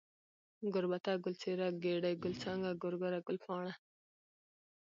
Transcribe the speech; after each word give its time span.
گوربته، 0.73 1.11
گل 1.23 1.33
څېره، 1.41 1.67
گېډۍ، 1.83 2.13
گل 2.23 2.33
څانگه، 2.41 2.71
گورگره، 2.81 3.19
گلپاڼه 3.27 3.73